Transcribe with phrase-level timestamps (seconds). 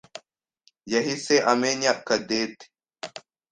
[0.91, 2.65] yahise amenya Cadette.